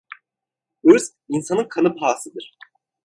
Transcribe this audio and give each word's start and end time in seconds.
Irz 0.83 1.15
insanın 1.29 1.67
kanı 1.69 1.95
pahasıdır. 1.95 2.57